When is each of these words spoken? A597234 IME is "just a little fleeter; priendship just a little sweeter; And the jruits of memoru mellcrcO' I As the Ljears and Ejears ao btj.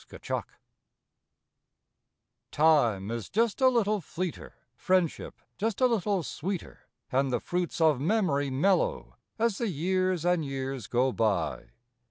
A597234 2.51 2.57
IME 2.95 3.11
is 3.11 3.29
"just 3.29 3.61
a 3.61 3.67
little 3.69 4.01
fleeter; 4.01 4.53
priendship 4.75 5.33
just 5.59 5.79
a 5.79 5.85
little 5.85 6.23
sweeter; 6.23 6.87
And 7.11 7.31
the 7.31 7.39
jruits 7.39 7.79
of 7.79 7.99
memoru 7.99 8.49
mellcrcO' 8.51 9.11
I 9.39 9.43
As 9.43 9.59
the 9.59 9.65
Ljears 9.65 10.25
and 10.25 10.43
Ejears 10.43 10.89
ao 10.95 11.11
btj. 11.11 11.69